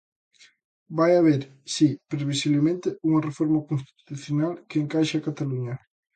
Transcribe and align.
Vai 0.97 1.11
haber, 1.15 1.41
si, 1.73 1.87
previsiblemente, 2.11 2.87
unha 3.07 3.23
reforma 3.29 3.59
constitucional 3.71 4.53
que 4.69 4.77
encaixe 4.83 5.15
a 5.17 5.25
Cataluña. 5.27 5.75